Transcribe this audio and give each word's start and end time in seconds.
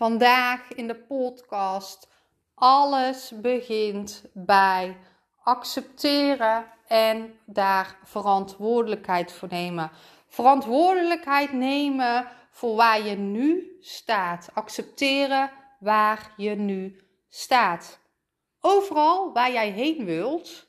Vandaag 0.00 0.72
in 0.72 0.86
de 0.86 0.94
podcast. 0.94 2.08
Alles 2.54 3.32
begint 3.40 4.24
bij 4.32 4.96
accepteren 5.42 6.66
en 6.86 7.38
daar 7.46 7.96
verantwoordelijkheid 8.04 9.32
voor 9.32 9.48
nemen. 9.50 9.90
Verantwoordelijkheid 10.28 11.52
nemen 11.52 12.28
voor 12.50 12.76
waar 12.76 13.02
je 13.02 13.16
nu 13.16 13.76
staat. 13.80 14.50
Accepteren 14.54 15.50
waar 15.80 16.32
je 16.36 16.54
nu 16.54 17.00
staat. 17.28 18.00
Overal 18.60 19.32
waar 19.32 19.52
jij 19.52 19.70
heen 19.70 20.04
wilt, 20.04 20.66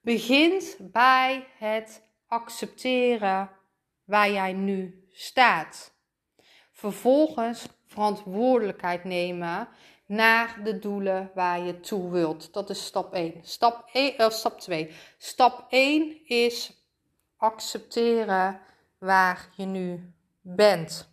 begint 0.00 0.76
bij 0.80 1.46
het 1.58 2.02
accepteren 2.26 3.50
waar 4.04 4.30
jij 4.30 4.52
nu 4.52 5.08
staat. 5.12 5.92
Vervolgens 6.72 7.66
verantwoordelijkheid 7.98 9.04
nemen 9.04 9.68
naar 10.06 10.60
de 10.64 10.78
doelen 10.78 11.30
waar 11.34 11.60
je 11.60 11.80
toe 11.80 12.10
wilt. 12.10 12.52
Dat 12.52 12.70
is 12.70 12.84
stap 12.84 13.12
1. 13.14 13.34
Stap, 13.42 13.88
1, 13.92 14.14
uh, 14.20 14.30
stap 14.30 14.60
2. 14.60 14.90
Stap 15.18 15.66
1 15.68 16.26
is 16.26 16.72
accepteren 17.36 18.60
waar 18.98 19.48
je 19.56 19.64
nu 19.64 20.12
bent. 20.40 21.08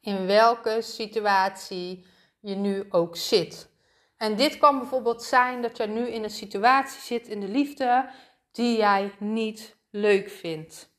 In 0.00 0.26
welke 0.26 0.82
situatie 0.82 2.06
je 2.40 2.54
nu 2.54 2.86
ook 2.90 3.16
zit. 3.16 3.68
En 4.16 4.36
dit 4.36 4.58
kan 4.58 4.78
bijvoorbeeld 4.78 5.22
zijn 5.22 5.62
dat 5.62 5.76
jij 5.76 5.86
nu 5.86 6.08
in 6.08 6.24
een 6.24 6.30
situatie 6.30 7.00
zit 7.00 7.28
in 7.28 7.40
de 7.40 7.48
liefde 7.48 8.10
die 8.52 8.76
jij 8.76 9.12
niet 9.18 9.76
leuk 9.90 10.30
vindt. 10.30 10.90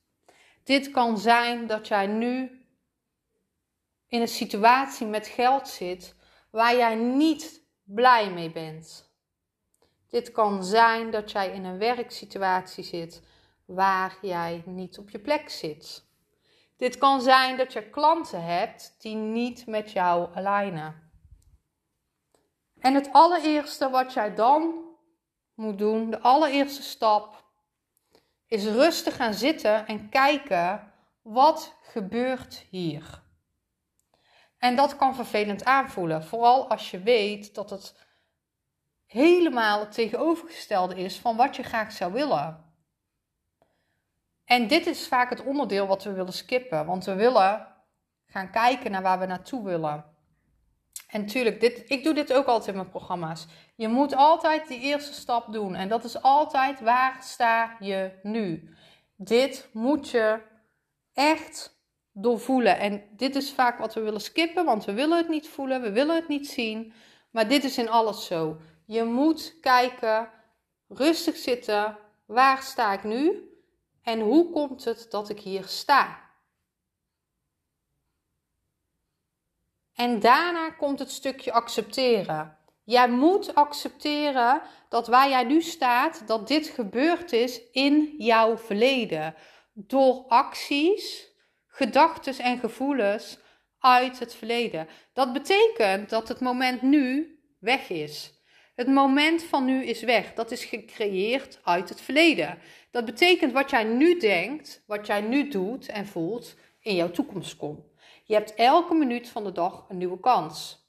Dit 0.63 0.91
kan 0.91 1.17
zijn 1.17 1.67
dat 1.67 1.87
jij 1.87 2.07
nu 2.07 2.58
in 4.09 4.21
een 4.21 4.27
situatie 4.27 5.07
met 5.07 5.27
geld 5.27 5.67
zit 5.67 6.15
waar 6.51 6.75
jij 6.75 6.95
niet 6.95 7.63
blij 7.83 8.31
mee 8.31 8.51
bent. 8.51 9.13
Dit 10.09 10.31
kan 10.31 10.63
zijn 10.63 11.11
dat 11.11 11.31
jij 11.31 11.53
in 11.53 11.65
een 11.65 11.77
werksituatie 11.77 12.83
zit 12.83 13.21
waar 13.65 14.17
jij 14.21 14.63
niet 14.65 14.97
op 14.97 15.09
je 15.09 15.19
plek 15.19 15.49
zit. 15.49 16.07
Dit 16.77 16.97
kan 16.97 17.21
zijn 17.21 17.57
dat 17.57 17.73
je 17.73 17.89
klanten 17.89 18.43
hebt 18.43 18.95
die 18.99 19.15
niet 19.15 19.67
met 19.67 19.91
jou 19.91 20.35
alignen. 20.35 21.11
En 22.79 22.93
het 22.93 23.09
allereerste 23.11 23.89
wat 23.89 24.13
jij 24.13 24.35
dan 24.35 24.85
moet 25.53 25.77
doen, 25.77 26.09
de 26.09 26.19
allereerste 26.19 26.81
stap, 26.81 27.43
is 28.47 28.65
rustig 28.65 29.15
gaan 29.15 29.33
zitten 29.33 29.87
en 29.87 30.09
kijken 30.09 30.93
wat 31.21 31.75
gebeurt 31.81 32.65
hier. 32.69 33.27
En 34.59 34.75
dat 34.75 34.95
kan 34.95 35.15
vervelend 35.15 35.65
aanvoelen, 35.65 36.23
vooral 36.23 36.69
als 36.69 36.91
je 36.91 36.99
weet 36.99 37.55
dat 37.55 37.69
het 37.69 38.07
helemaal 39.05 39.79
het 39.79 39.91
tegenovergestelde 39.91 40.95
is 40.95 41.17
van 41.19 41.35
wat 41.35 41.55
je 41.55 41.63
graag 41.63 41.91
zou 41.91 42.13
willen. 42.13 42.63
En 44.45 44.67
dit 44.67 44.85
is 44.85 45.07
vaak 45.07 45.29
het 45.29 45.43
onderdeel 45.43 45.87
wat 45.87 46.03
we 46.03 46.11
willen 46.11 46.33
skippen, 46.33 46.85
want 46.85 47.05
we 47.05 47.15
willen 47.15 47.67
gaan 48.25 48.51
kijken 48.51 48.91
naar 48.91 49.01
waar 49.01 49.19
we 49.19 49.25
naartoe 49.25 49.63
willen. 49.63 50.05
En 51.07 51.21
natuurlijk, 51.21 51.59
dit, 51.59 51.89
ik 51.89 52.03
doe 52.03 52.13
dit 52.13 52.33
ook 52.33 52.45
altijd 52.45 52.67
in 52.67 52.75
mijn 52.75 52.89
programma's. 52.89 53.47
Je 53.75 53.87
moet 53.87 54.15
altijd 54.15 54.67
die 54.67 54.79
eerste 54.79 55.13
stap 55.13 55.53
doen. 55.53 55.75
En 55.75 55.89
dat 55.89 56.03
is 56.03 56.21
altijd 56.21 56.79
waar 56.79 57.17
sta 57.23 57.75
je 57.79 58.19
nu. 58.23 58.75
Dit 59.15 59.69
moet 59.73 60.09
je 60.09 60.41
echt 61.13 61.78
doorvoelen. 62.21 62.79
En 62.79 63.03
dit 63.11 63.35
is 63.35 63.51
vaak 63.51 63.79
wat 63.79 63.93
we 63.93 64.01
willen 64.01 64.21
skippen, 64.21 64.65
want 64.65 64.85
we 64.85 64.93
willen 64.93 65.17
het 65.17 65.29
niet 65.29 65.49
voelen, 65.49 65.81
we 65.81 65.91
willen 65.91 66.15
het 66.15 66.27
niet 66.27 66.47
zien. 66.47 66.93
Maar 67.31 67.47
dit 67.47 67.63
is 67.63 67.77
in 67.77 67.89
alles 67.89 68.25
zo. 68.25 68.57
Je 68.85 69.03
moet 69.03 69.59
kijken, 69.61 70.29
rustig 70.87 71.35
zitten, 71.35 71.97
waar 72.25 72.61
sta 72.61 72.93
ik 72.93 73.03
nu? 73.03 73.49
En 74.03 74.19
hoe 74.19 74.49
komt 74.51 74.83
het 74.83 75.05
dat 75.09 75.29
ik 75.29 75.39
hier 75.39 75.63
sta? 75.63 76.27
En 79.93 80.19
daarna 80.19 80.69
komt 80.69 80.99
het 80.99 81.11
stukje 81.11 81.51
accepteren. 81.51 82.57
Jij 82.83 83.09
moet 83.09 83.55
accepteren 83.55 84.61
dat 84.89 85.07
waar 85.07 85.29
jij 85.29 85.43
nu 85.43 85.61
staat, 85.61 86.27
dat 86.27 86.47
dit 86.47 86.67
gebeurd 86.67 87.31
is 87.31 87.61
in 87.71 88.15
jouw 88.17 88.57
verleden. 88.57 89.35
Door 89.73 90.25
acties, 90.27 91.28
gedachten 91.79 92.37
en 92.39 92.59
gevoelens 92.59 93.39
uit 93.79 94.19
het 94.19 94.35
verleden. 94.35 94.87
Dat 95.13 95.33
betekent 95.33 96.09
dat 96.09 96.27
het 96.27 96.39
moment 96.39 96.81
nu 96.81 97.39
weg 97.59 97.89
is. 97.89 98.33
Het 98.75 98.87
moment 98.87 99.43
van 99.43 99.65
nu 99.65 99.85
is 99.85 100.01
weg. 100.01 100.33
Dat 100.33 100.51
is 100.51 100.65
gecreëerd 100.65 101.59
uit 101.63 101.89
het 101.89 102.01
verleden. 102.01 102.59
Dat 102.91 103.05
betekent 103.05 103.53
wat 103.53 103.69
jij 103.69 103.83
nu 103.83 104.19
denkt, 104.19 104.83
wat 104.87 105.07
jij 105.07 105.21
nu 105.21 105.49
doet 105.49 105.87
en 105.87 106.07
voelt, 106.07 106.55
in 106.79 106.95
jouw 106.95 107.11
toekomst 107.11 107.57
komt. 107.57 107.85
Je 108.23 108.33
hebt 108.33 108.53
elke 108.53 108.93
minuut 108.93 109.29
van 109.29 109.43
de 109.43 109.51
dag 109.51 109.85
een 109.89 109.97
nieuwe 109.97 110.19
kans. 110.19 110.87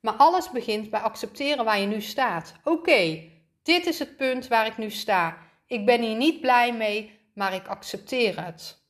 Maar 0.00 0.14
alles 0.14 0.50
begint 0.50 0.90
bij 0.90 1.00
accepteren 1.00 1.64
waar 1.64 1.80
je 1.80 1.86
nu 1.86 2.00
staat. 2.00 2.54
Oké, 2.64 3.30
dit 3.62 3.86
is 3.86 3.98
het 3.98 4.16
punt 4.16 4.48
waar 4.48 4.66
ik 4.66 4.76
nu 4.76 4.90
sta. 4.90 5.38
Ik 5.66 5.86
ben 5.86 6.02
hier 6.02 6.16
niet 6.16 6.40
blij 6.40 6.72
mee, 6.72 7.30
maar 7.34 7.54
ik 7.54 7.66
accepteer 7.66 8.44
het. 8.44 8.86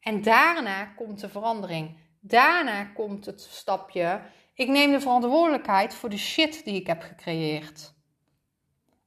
En 0.00 0.22
daarna 0.22 0.84
komt 0.84 1.20
de 1.20 1.28
verandering. 1.28 1.98
Daarna 2.20 2.84
komt 2.84 3.26
het 3.26 3.40
stapje. 3.40 4.20
Ik 4.54 4.68
neem 4.68 4.90
de 4.90 5.00
verantwoordelijkheid 5.00 5.94
voor 5.94 6.08
de 6.08 6.18
shit 6.18 6.64
die 6.64 6.74
ik 6.74 6.86
heb 6.86 7.02
gecreëerd. 7.02 7.94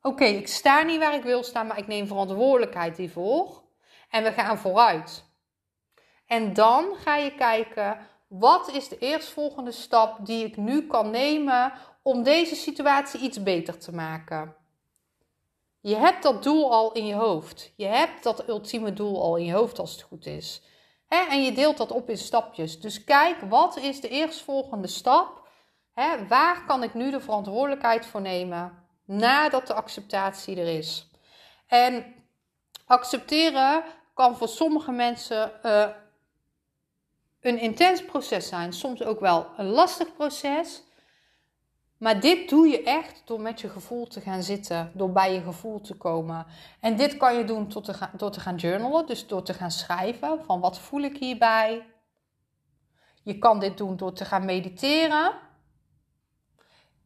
Oké, 0.02 0.26
ik 0.26 0.48
sta 0.48 0.82
niet 0.82 1.00
waar 1.00 1.16
ik 1.16 1.24
wil 1.24 1.44
staan, 1.44 1.68
maar 1.68 1.78
ik 1.78 1.88
neem 1.88 2.08
verantwoordelijkheid 2.08 2.98
hiervoor. 2.98 3.64
En 4.10 4.24
we 4.24 4.32
gaan 4.32 4.58
vooruit. 4.58 5.32
En 6.28 6.54
dan 6.54 6.96
ga 6.96 7.16
je 7.16 7.36
kijken, 7.36 7.98
wat 8.28 8.70
is 8.72 8.88
de 8.88 8.98
eerstvolgende 8.98 9.72
stap 9.72 10.26
die 10.26 10.46
ik 10.46 10.58
nu 10.58 10.88
kan 10.88 11.10
nemen 11.10 11.74
om 12.02 12.24
deze 12.24 12.56
situatie 12.56 13.20
iets 13.20 13.44
beter 13.44 13.78
te 13.78 13.94
maken? 13.94 14.56
Je 15.82 15.96
hebt 15.96 16.24
dat 16.24 16.44
doel 16.44 16.72
al 16.72 16.92
in 16.92 17.06
je 17.06 17.16
hoofd. 17.16 17.74
Je 17.76 17.86
hebt 17.86 18.24
dat 18.24 18.48
ultieme 18.48 18.94
doel 18.94 19.22
al 19.22 19.36
in 19.36 19.46
je 19.46 19.54
hoofd 19.54 19.80
als 19.80 19.92
het 19.92 20.02
goed 20.02 20.26
is. 20.26 20.62
En 21.20 21.44
je 21.44 21.52
deelt 21.52 21.78
dat 21.78 21.92
op 21.92 22.10
in 22.10 22.18
stapjes. 22.18 22.80
Dus 22.80 23.04
kijk, 23.04 23.38
wat 23.50 23.78
is 23.78 24.02
de 24.02 24.10
eerstvolgende 24.10 24.88
stap? 24.88 25.48
Waar 26.28 26.66
kan 26.66 26.84
ik 26.84 26.94
nu 26.94 27.12
de 27.12 27.20
verantwoordelijkheid 27.20 28.06
voor 28.06 28.22
nemen 28.22 28.86
nadat 29.06 29.68
de 29.68 29.74
acceptatie 29.74 30.60
er 30.60 30.78
is? 30.78 31.08
En 31.68 32.16
accepteren 32.86 33.84
kan 34.14 34.38
voor 34.38 34.48
sommige 34.48 34.92
mensen 34.92 35.52
uh, 35.66 35.88
een 37.42 37.60
intens 37.60 38.06
proces 38.06 38.48
zijn, 38.48 38.74
soms 38.74 39.04
ook 39.04 39.20
wel 39.20 39.48
een 39.58 39.70
lastig 39.70 40.14
proces. 40.14 40.82
Maar 42.04 42.20
dit 42.20 42.50
doe 42.50 42.68
je 42.68 42.84
echt 42.84 43.22
door 43.26 43.42
met 43.42 43.62
je 43.62 43.70
gevoel 43.70 44.08
te 44.08 44.22
gaan 44.22 44.44
zitten, 44.44 44.92
door 44.94 45.12
bij 45.12 45.34
je 45.34 45.42
gevoel 45.42 45.82
te 45.82 45.96
komen. 45.96 46.46
En 46.80 46.96
dit 46.96 47.18
kan 47.18 47.38
je 47.38 47.44
doen 47.44 47.70
door 47.70 47.82
te 47.82 47.94
gaan, 47.94 48.18
te 48.18 48.40
gaan 48.40 48.56
journalen, 48.56 49.06
dus 49.06 49.28
door 49.28 49.44
te 49.44 49.54
gaan 49.54 49.72
schrijven 49.72 50.44
van 50.46 50.60
wat 50.60 50.80
voel 50.80 51.02
ik 51.02 51.18
hierbij. 51.18 51.86
Je 53.24 53.38
kan 53.38 53.60
dit 53.60 53.78
doen 53.78 53.98
door 53.98 54.14
te 54.14 54.26
gaan 54.26 54.46
mediteren. 54.46 55.32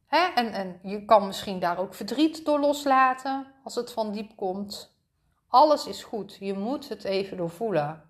Hè? 0.05 0.25
En, 0.35 0.51
en 0.51 0.79
je 0.83 1.05
kan 1.05 1.27
misschien 1.27 1.59
daar 1.59 1.77
ook 1.77 1.93
verdriet 1.93 2.45
door 2.45 2.59
loslaten 2.59 3.47
als 3.63 3.75
het 3.75 3.91
van 3.91 4.11
diep 4.11 4.35
komt. 4.35 4.95
Alles 5.47 5.87
is 5.87 6.03
goed, 6.03 6.37
je 6.39 6.53
moet 6.53 6.89
het 6.89 7.03
even 7.03 7.37
doorvoelen. 7.37 8.03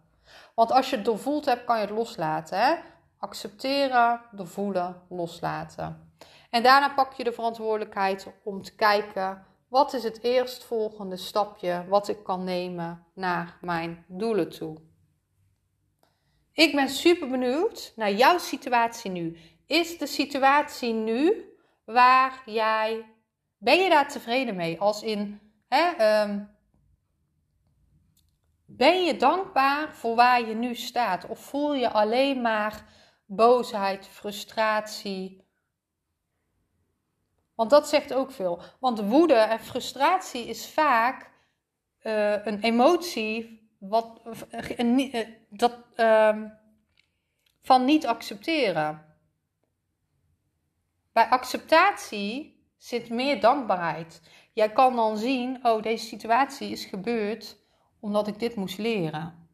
Want 0.55 0.71
als 0.71 0.89
je 0.89 0.95
het 0.95 1.05
doorvoeld 1.05 1.45
hebt, 1.45 1.63
kan 1.63 1.79
je 1.79 1.85
het 1.85 1.95
loslaten. 1.95 2.59
Hè? 2.59 2.75
Accepteren, 3.19 4.21
doorvoelen, 4.31 5.01
loslaten. 5.09 6.11
En 6.49 6.63
daarna 6.63 6.89
pak 6.89 7.13
je 7.13 7.23
de 7.23 7.31
verantwoordelijkheid 7.31 8.27
om 8.43 8.61
te 8.61 8.75
kijken 8.75 9.45
wat 9.67 9.93
is 9.93 10.03
het 10.03 10.23
eerstvolgende 10.23 11.17
stapje 11.17 11.85
wat 11.87 12.07
ik 12.07 12.23
kan 12.23 12.43
nemen 12.43 13.05
naar 13.13 13.57
mijn 13.61 14.05
doelen 14.07 14.49
toe. 14.49 14.77
Ik 16.53 16.75
ben 16.75 16.89
super 16.89 17.29
benieuwd 17.29 17.93
naar 17.95 18.11
jouw 18.11 18.37
situatie 18.37 19.11
nu. 19.11 19.37
Is 19.65 19.97
de 19.97 20.07
situatie 20.07 20.93
nu 20.93 21.45
waar 21.85 22.41
jij. 22.45 23.05
Ben 23.57 23.79
je 23.79 23.89
daar 23.89 24.07
tevreden 24.07 24.55
mee? 24.55 24.79
Als 24.79 25.01
in. 25.01 25.39
Hè, 25.67 25.91
ehm, 25.97 26.39
ben 28.65 29.03
je 29.03 29.17
dankbaar 29.17 29.95
voor 29.95 30.15
waar 30.15 30.47
je 30.47 30.55
nu 30.55 30.75
staat? 30.75 31.27
Of 31.27 31.39
voel 31.39 31.73
je 31.73 31.89
alleen 31.89 32.41
maar 32.41 32.85
boosheid, 33.27 34.07
frustratie? 34.07 35.45
Want 37.55 37.69
dat 37.69 37.89
zegt 37.89 38.13
ook 38.13 38.31
veel. 38.31 38.61
Want 38.79 38.99
woede 38.99 39.33
en 39.33 39.59
frustratie 39.59 40.45
is 40.47 40.69
vaak 40.69 41.31
uh, 42.03 42.45
een 42.45 42.61
emotie 42.61 43.69
wat, 43.79 44.21
uh, 44.79 45.27
dat, 45.49 45.77
uh, 45.95 46.41
van 47.61 47.85
niet 47.85 48.07
accepteren. 48.07 49.05
Bij 51.11 51.27
acceptatie 51.27 52.65
zit 52.77 53.09
meer 53.09 53.41
dankbaarheid. 53.41 54.21
Jij 54.53 54.71
kan 54.71 54.95
dan 54.95 55.17
zien, 55.17 55.65
oh, 55.65 55.81
deze 55.81 56.05
situatie 56.05 56.69
is 56.69 56.85
gebeurd 56.85 57.57
omdat 57.99 58.27
ik 58.27 58.39
dit 58.39 58.55
moest 58.55 58.77
leren. 58.77 59.49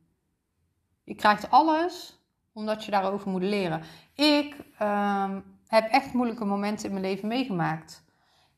Je 1.04 1.16
krijgt 1.16 1.50
alles 1.50 2.23
omdat 2.54 2.86
je 2.86 2.92
daarover 2.92 3.30
moet 3.30 3.42
leren. 3.42 3.82
Ik 4.16 4.56
uh, 4.82 5.36
heb 5.68 5.92
echt 5.92 6.14
moeilijke 6.14 6.46
momenten 6.46 6.86
in 6.86 6.92
mijn 6.92 7.06
leven 7.06 7.28
meegemaakt. 7.28 8.04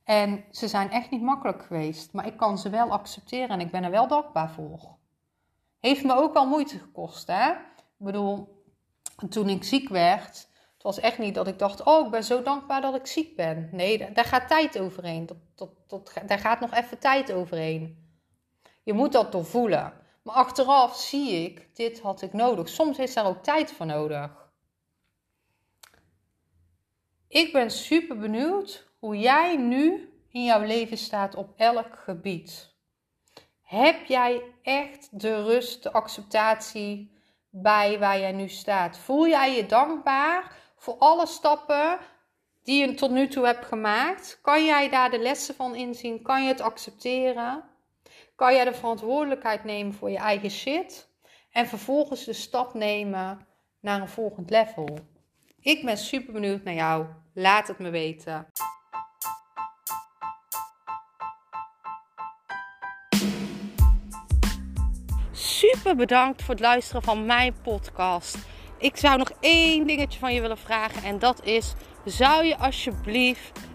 En 0.03 0.43
ze 0.51 0.67
zijn 0.67 0.91
echt 0.91 1.11
niet 1.11 1.21
makkelijk 1.21 1.63
geweest. 1.63 2.13
Maar 2.13 2.25
ik 2.25 2.37
kan 2.37 2.57
ze 2.57 2.69
wel 2.69 2.91
accepteren 2.91 3.49
en 3.49 3.59
ik 3.59 3.71
ben 3.71 3.83
er 3.83 3.91
wel 3.91 4.07
dankbaar 4.07 4.51
voor. 4.51 4.95
Heeft 5.79 6.03
me 6.03 6.15
ook 6.15 6.33
wel 6.33 6.47
moeite 6.47 6.79
gekost, 6.79 7.27
hè? 7.27 7.49
Ik 7.51 8.05
bedoel, 8.05 8.63
toen 9.29 9.49
ik 9.49 9.63
ziek 9.63 9.89
werd, 9.89 10.47
het 10.73 10.83
was 10.83 10.99
echt 10.99 11.17
niet 11.17 11.35
dat 11.35 11.47
ik 11.47 11.59
dacht: 11.59 11.83
oh, 11.83 12.05
ik 12.05 12.11
ben 12.11 12.23
zo 12.23 12.41
dankbaar 12.41 12.81
dat 12.81 12.95
ik 12.95 13.07
ziek 13.07 13.35
ben. 13.35 13.69
Nee, 13.71 14.11
daar 14.13 14.25
gaat 14.25 14.47
tijd 14.47 14.79
overheen. 14.79 15.29
Daar 16.25 16.39
gaat 16.39 16.59
nog 16.59 16.73
even 16.73 16.99
tijd 16.99 17.31
overheen. 17.31 18.09
Je 18.83 18.93
moet 18.93 19.11
dat 19.11 19.31
doorvoelen. 19.31 19.93
Maar 20.25 20.35
achteraf 20.35 20.95
zie 20.95 21.31
ik, 21.31 21.75
dit 21.75 21.99
had 21.99 22.21
ik 22.21 22.33
nodig. 22.33 22.69
Soms 22.69 22.97
is 22.97 23.13
daar 23.13 23.25
ook 23.25 23.43
tijd 23.43 23.71
voor 23.71 23.85
nodig. 23.85 24.51
Ik 27.27 27.53
ben 27.53 27.71
super 27.71 28.17
benieuwd 28.17 28.87
hoe 28.99 29.17
jij 29.17 29.57
nu 29.57 30.13
in 30.29 30.43
jouw 30.43 30.61
leven 30.61 30.97
staat 30.97 31.35
op 31.35 31.53
elk 31.57 31.99
gebied. 31.99 32.73
Heb 33.61 34.05
jij 34.05 34.43
echt 34.61 35.19
de 35.19 35.43
rust, 35.43 35.83
de 35.83 35.91
acceptatie 35.91 37.11
bij 37.49 37.99
waar 37.99 38.19
jij 38.19 38.31
nu 38.31 38.49
staat? 38.49 38.97
Voel 38.97 39.27
jij 39.27 39.55
je 39.55 39.65
dankbaar 39.65 40.57
voor 40.75 40.97
alle 40.97 41.25
stappen 41.25 41.99
die 42.63 42.87
je 42.87 42.93
tot 42.93 43.11
nu 43.11 43.27
toe 43.27 43.45
hebt 43.45 43.65
gemaakt? 43.65 44.39
Kan 44.41 44.65
jij 44.65 44.89
daar 44.89 45.11
de 45.11 45.19
lessen 45.19 45.55
van 45.55 45.75
inzien? 45.75 46.21
Kan 46.21 46.43
je 46.43 46.47
het 46.47 46.61
accepteren? 46.61 47.74
Kan 48.35 48.53
jij 48.53 48.65
de 48.65 48.73
verantwoordelijkheid 48.73 49.63
nemen 49.63 49.93
voor 49.93 50.09
je 50.09 50.17
eigen 50.17 50.49
shit? 50.49 51.09
En 51.51 51.67
vervolgens 51.67 52.25
de 52.25 52.33
stap 52.33 52.73
nemen 52.73 53.47
naar 53.79 54.01
een 54.01 54.07
volgend 54.07 54.49
level? 54.49 54.99
Ik 55.59 55.85
ben 55.85 55.97
super 55.97 56.33
benieuwd 56.33 56.63
naar 56.63 56.73
jou. 56.73 57.05
Laat 57.33 57.67
het 57.67 57.79
me 57.79 57.89
weten. 57.89 58.47
Super 65.31 65.95
bedankt 65.95 66.43
voor 66.43 66.53
het 66.53 66.63
luisteren 66.63 67.03
van 67.03 67.25
mijn 67.25 67.55
podcast. 67.61 68.37
Ik 68.77 68.97
zou 68.97 69.17
nog 69.17 69.31
één 69.39 69.87
dingetje 69.87 70.19
van 70.19 70.33
je 70.33 70.41
willen 70.41 70.57
vragen 70.57 71.03
en 71.03 71.19
dat 71.19 71.45
is: 71.45 71.73
zou 72.05 72.45
je 72.45 72.57
alsjeblieft 72.57 73.59